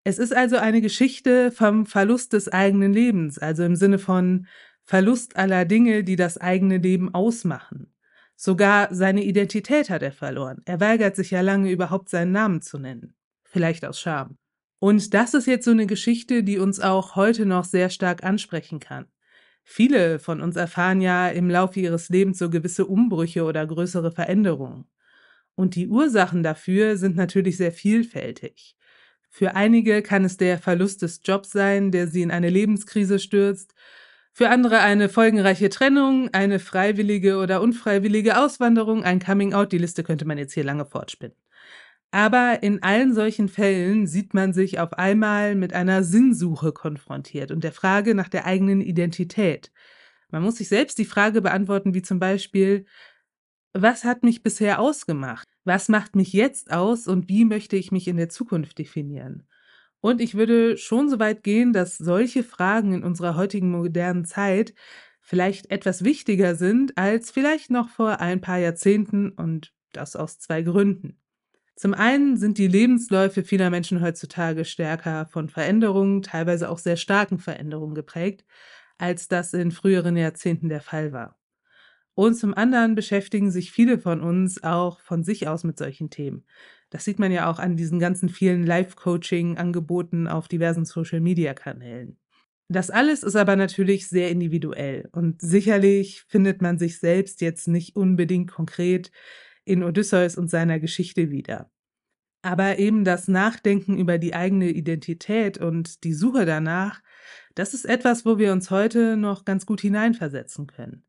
[0.03, 4.45] Es ist also eine Geschichte vom Verlust des eigenen Lebens, also im Sinne von
[4.83, 7.94] Verlust aller Dinge, die das eigene Leben ausmachen.
[8.35, 10.61] Sogar seine Identität hat er verloren.
[10.65, 13.13] Er weigert sich ja lange überhaupt seinen Namen zu nennen.
[13.43, 14.37] Vielleicht aus Scham.
[14.79, 18.79] Und das ist jetzt so eine Geschichte, die uns auch heute noch sehr stark ansprechen
[18.79, 19.07] kann.
[19.63, 24.85] Viele von uns erfahren ja im Laufe ihres Lebens so gewisse Umbrüche oder größere Veränderungen.
[25.55, 28.75] Und die Ursachen dafür sind natürlich sehr vielfältig.
[29.29, 33.73] Für einige kann es der Verlust des Jobs sein, der sie in eine Lebenskrise stürzt.
[34.37, 39.71] Für andere eine folgenreiche Trennung, eine freiwillige oder unfreiwillige Auswanderung, ein Coming-out.
[39.71, 41.37] Die Liste könnte man jetzt hier lange fortspinnen.
[42.11, 47.63] Aber in allen solchen Fällen sieht man sich auf einmal mit einer Sinnsuche konfrontiert und
[47.63, 49.71] der Frage nach der eigenen Identität.
[50.29, 52.87] Man muss sich selbst die Frage beantworten, wie zum Beispiel,
[53.71, 55.47] was hat mich bisher ausgemacht?
[55.63, 59.47] Was macht mich jetzt aus und wie möchte ich mich in der Zukunft definieren?
[60.05, 64.75] Und ich würde schon so weit gehen, dass solche Fragen in unserer heutigen modernen Zeit
[65.19, 70.61] vielleicht etwas wichtiger sind als vielleicht noch vor ein paar Jahrzehnten und das aus zwei
[70.61, 71.19] Gründen.
[71.75, 77.39] Zum einen sind die Lebensläufe vieler Menschen heutzutage stärker von Veränderungen, teilweise auch sehr starken
[77.39, 78.45] Veränderungen geprägt,
[78.99, 81.39] als das in früheren Jahrzehnten der Fall war.
[82.13, 86.45] Und zum anderen beschäftigen sich viele von uns auch von sich aus mit solchen Themen.
[86.95, 92.17] Das sieht man ja auch an diesen ganzen vielen Live-Coaching-Angeboten auf diversen Social-Media-Kanälen.
[92.69, 97.97] Das alles ist aber natürlich sehr individuell und sicherlich findet man sich selbst jetzt nicht
[97.97, 99.11] unbedingt konkret
[99.65, 101.69] in Odysseus und seiner Geschichte wieder.
[102.43, 107.03] Aber eben das Nachdenken über die eigene Identität und die Suche danach,
[107.55, 111.03] das ist etwas, wo wir uns heute noch ganz gut hineinversetzen können.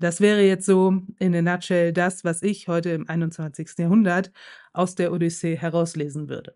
[0.00, 3.70] Das wäre jetzt so in a nutshell das, was ich heute im 21.
[3.78, 4.30] Jahrhundert
[4.72, 6.54] aus der Odyssee herauslesen würde.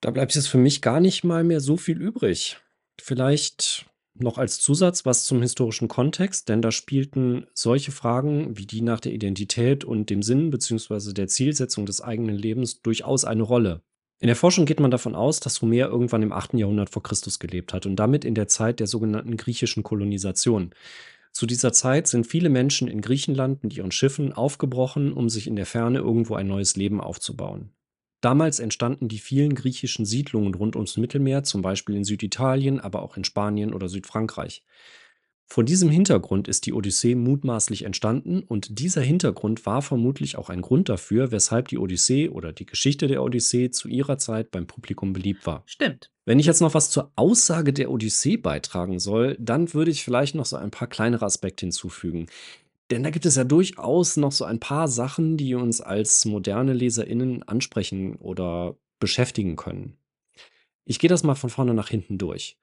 [0.00, 2.58] Da bleibt jetzt für mich gar nicht mal mehr so viel übrig.
[3.00, 8.82] Vielleicht noch als Zusatz was zum historischen Kontext, denn da spielten solche Fragen wie die
[8.82, 11.12] nach der Identität und dem Sinn bzw.
[11.12, 13.82] der Zielsetzung des eigenen Lebens durchaus eine Rolle.
[14.18, 16.54] In der Forschung geht man davon aus, dass Homer irgendwann im 8.
[16.54, 20.70] Jahrhundert vor Christus gelebt hat und damit in der Zeit der sogenannten griechischen Kolonisation.
[21.36, 25.54] Zu dieser Zeit sind viele Menschen in Griechenland mit ihren Schiffen aufgebrochen, um sich in
[25.54, 27.74] der Ferne irgendwo ein neues Leben aufzubauen.
[28.22, 33.18] Damals entstanden die vielen griechischen Siedlungen rund ums Mittelmeer, zum Beispiel in Süditalien, aber auch
[33.18, 34.64] in Spanien oder Südfrankreich.
[35.48, 40.60] Vor diesem Hintergrund ist die Odyssee mutmaßlich entstanden und dieser Hintergrund war vermutlich auch ein
[40.60, 45.12] Grund dafür, weshalb die Odyssee oder die Geschichte der Odyssee zu ihrer Zeit beim Publikum
[45.12, 45.62] beliebt war.
[45.66, 46.10] Stimmt.
[46.24, 50.34] Wenn ich jetzt noch was zur Aussage der Odyssee beitragen soll, dann würde ich vielleicht
[50.34, 52.26] noch so ein paar kleinere Aspekte hinzufügen.
[52.90, 56.72] Denn da gibt es ja durchaus noch so ein paar Sachen, die uns als moderne
[56.72, 59.96] LeserInnen ansprechen oder beschäftigen können.
[60.84, 62.58] Ich gehe das mal von vorne nach hinten durch.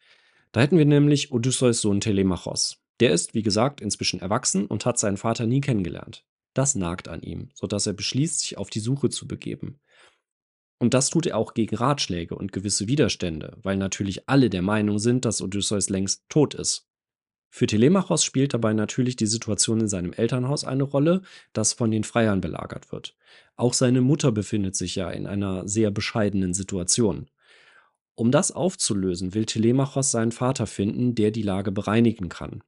[0.53, 2.77] Da hätten wir nämlich Odysseus Sohn Telemachos.
[2.99, 6.25] Der ist, wie gesagt, inzwischen erwachsen und hat seinen Vater nie kennengelernt.
[6.53, 9.79] Das nagt an ihm, sodass er beschließt, sich auf die Suche zu begeben.
[10.77, 14.99] Und das tut er auch gegen Ratschläge und gewisse Widerstände, weil natürlich alle der Meinung
[14.99, 16.87] sind, dass Odysseus längst tot ist.
[17.49, 22.03] Für Telemachos spielt dabei natürlich die Situation in seinem Elternhaus eine Rolle, das von den
[22.03, 23.15] Freiern belagert wird.
[23.55, 27.27] Auch seine Mutter befindet sich ja in einer sehr bescheidenen Situation.
[28.15, 32.63] Um das aufzulösen, will Telemachos seinen Vater finden, der die Lage bereinigen kann.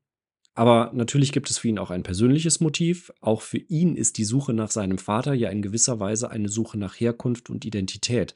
[0.55, 3.11] Aber natürlich gibt es für ihn auch ein persönliches Motiv.
[3.19, 6.77] Auch für ihn ist die Suche nach seinem Vater ja in gewisser Weise eine Suche
[6.77, 8.35] nach Herkunft und Identität.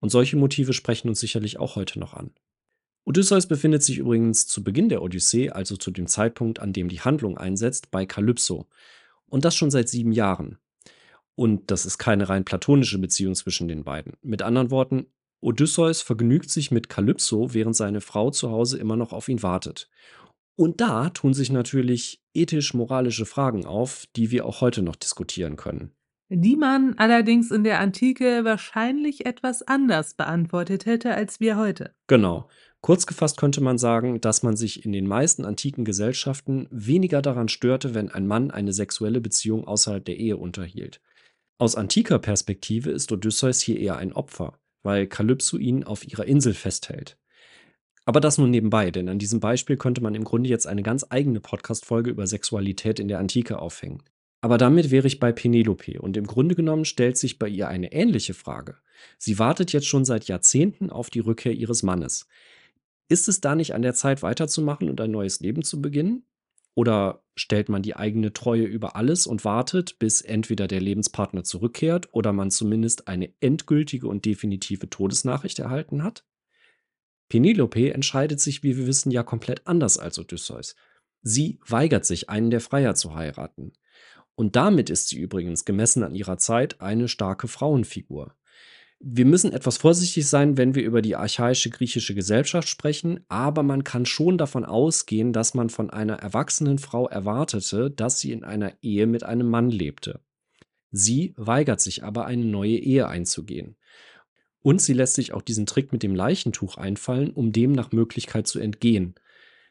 [0.00, 2.30] Und solche Motive sprechen uns sicherlich auch heute noch an.
[3.04, 7.00] Odysseus befindet sich übrigens zu Beginn der Odyssee, also zu dem Zeitpunkt, an dem die
[7.00, 8.68] Handlung einsetzt, bei Kalypso.
[9.26, 10.58] Und das schon seit sieben Jahren.
[11.34, 14.12] Und das ist keine rein platonische Beziehung zwischen den beiden.
[14.20, 15.06] Mit anderen Worten,
[15.40, 19.88] Odysseus vergnügt sich mit Kalypso, während seine Frau zu Hause immer noch auf ihn wartet.
[20.56, 25.92] Und da tun sich natürlich ethisch-moralische Fragen auf, die wir auch heute noch diskutieren können.
[26.28, 31.92] Die man allerdings in der Antike wahrscheinlich etwas anders beantwortet hätte als wir heute.
[32.06, 32.48] Genau.
[32.82, 37.48] Kurz gefasst könnte man sagen, dass man sich in den meisten antiken Gesellschaften weniger daran
[37.48, 41.00] störte, wenn ein Mann eine sexuelle Beziehung außerhalb der Ehe unterhielt.
[41.58, 46.54] Aus antiker Perspektive ist Odysseus hier eher ein Opfer, weil Kalypso ihn auf ihrer Insel
[46.54, 47.16] festhält.
[48.04, 51.06] Aber das nur nebenbei, denn an diesem Beispiel könnte man im Grunde jetzt eine ganz
[51.10, 54.02] eigene Podcast-Folge über Sexualität in der Antike aufhängen.
[54.40, 57.92] Aber damit wäre ich bei Penelope und im Grunde genommen stellt sich bei ihr eine
[57.92, 58.76] ähnliche Frage.
[59.18, 62.26] Sie wartet jetzt schon seit Jahrzehnten auf die Rückkehr ihres Mannes.
[63.08, 66.24] Ist es da nicht an der Zeit weiterzumachen und ein neues Leben zu beginnen?
[66.74, 72.10] Oder stellt man die eigene Treue über alles und wartet, bis entweder der Lebenspartner zurückkehrt
[72.12, 76.26] oder man zumindest eine endgültige und definitive Todesnachricht erhalten hat?
[77.30, 80.76] Penelope entscheidet sich, wie wir wissen, ja komplett anders als Odysseus.
[81.22, 83.72] Sie weigert sich, einen der Freier zu heiraten.
[84.34, 88.34] Und damit ist sie übrigens, gemessen an ihrer Zeit, eine starke Frauenfigur.
[89.02, 93.82] Wir müssen etwas vorsichtig sein, wenn wir über die archaische griechische Gesellschaft sprechen, aber man
[93.82, 98.74] kann schon davon ausgehen, dass man von einer erwachsenen Frau erwartete, dass sie in einer
[98.82, 100.20] Ehe mit einem Mann lebte.
[100.92, 103.76] Sie weigert sich aber, eine neue Ehe einzugehen.
[104.60, 108.46] Und sie lässt sich auch diesen Trick mit dem Leichentuch einfallen, um dem nach Möglichkeit
[108.46, 109.14] zu entgehen.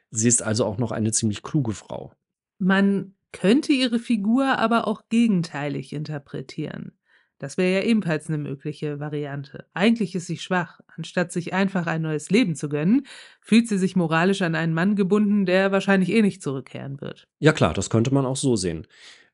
[0.09, 2.13] Sie ist also auch noch eine ziemlich kluge Frau.
[2.57, 6.93] Man könnte ihre Figur aber auch gegenteilig interpretieren.
[7.39, 9.65] Das wäre ja ebenfalls eine mögliche Variante.
[9.73, 10.81] Eigentlich ist sie schwach.
[10.97, 13.07] Anstatt sich einfach ein neues Leben zu gönnen,
[13.41, 17.27] fühlt sie sich moralisch an einen Mann gebunden, der wahrscheinlich eh nicht zurückkehren wird.
[17.39, 18.85] Ja klar, das könnte man auch so sehen.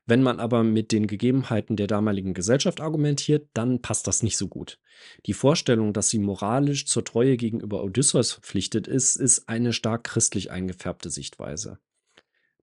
[0.08, 4.46] Wenn man aber mit den Gegebenheiten der damaligen Gesellschaft argumentiert, dann passt das nicht so
[4.46, 4.78] gut.
[5.26, 10.52] Die Vorstellung, dass sie moralisch zur Treue gegenüber Odysseus verpflichtet ist, ist eine stark christlich
[10.52, 11.78] eingefärbte Sichtweise.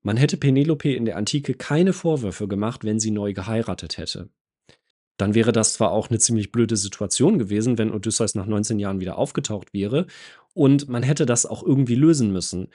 [0.02, 4.30] Man hätte Penelope in der Antike keine Vorwürfe gemacht, wenn sie neu geheiratet hätte.
[5.18, 9.00] Dann wäre das zwar auch eine ziemlich blöde Situation gewesen, wenn Odysseus nach 19 Jahren
[9.00, 10.08] wieder aufgetaucht wäre,
[10.54, 12.68] und man hätte das auch irgendwie lösen müssen.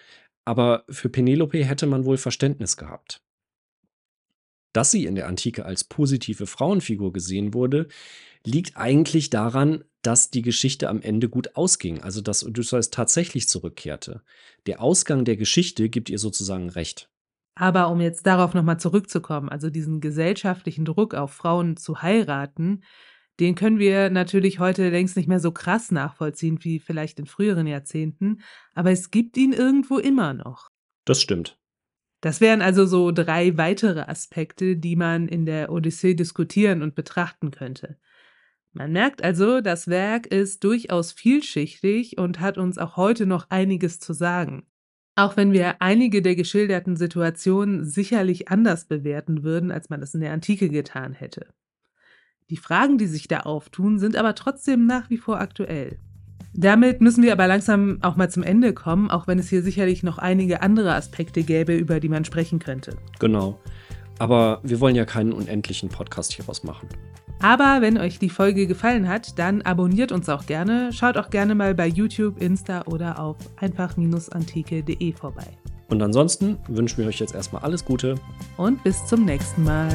[0.44, 3.22] Aber für Penelope hätte man wohl Verständnis gehabt.
[4.72, 7.88] Dass sie in der Antike als positive Frauenfigur gesehen wurde,
[8.44, 14.22] liegt eigentlich daran, dass die Geschichte am Ende gut ausging, also dass Odysseus tatsächlich zurückkehrte.
[14.66, 17.11] Der Ausgang der Geschichte gibt ihr sozusagen recht.
[17.59, 22.85] Aber um jetzt darauf nochmal zurückzukommen, also diesen gesellschaftlichen Druck auf Frauen zu heiraten,
[23.40, 27.66] den können wir natürlich heute längst nicht mehr so krass nachvollziehen wie vielleicht in früheren
[27.66, 28.42] Jahrzehnten,
[28.75, 30.68] aber es gibt ihn irgendwo immer noch.
[31.05, 31.59] Das stimmt.
[32.21, 37.51] Das wären also so drei weitere Aspekte, die man in der Odyssee diskutieren und betrachten
[37.51, 37.99] könnte.
[38.73, 43.99] Man merkt also, das Werk ist durchaus vielschichtig und hat uns auch heute noch einiges
[43.99, 44.64] zu sagen.
[45.18, 50.20] Auch wenn wir einige der geschilderten Situationen sicherlich anders bewerten würden, als man es in
[50.20, 51.48] der Antike getan hätte.
[52.50, 55.98] Die Fragen, die sich da auftun, sind aber trotzdem nach wie vor aktuell.
[56.54, 60.04] Damit müssen wir aber langsam auch mal zum Ende kommen, auch wenn es hier sicherlich
[60.04, 62.96] noch einige andere Aspekte gäbe, über die man sprechen könnte.
[63.18, 63.59] Genau.
[64.18, 66.88] Aber wir wollen ja keinen unendlichen Podcast hieraus machen.
[67.40, 70.92] Aber wenn euch die Folge gefallen hat, dann abonniert uns auch gerne.
[70.92, 75.46] Schaut auch gerne mal bei YouTube, Insta oder auf einfach-antike.de vorbei.
[75.88, 78.16] Und ansonsten wünschen wir euch jetzt erstmal alles Gute.
[78.57, 79.88] Und bis zum nächsten Mal.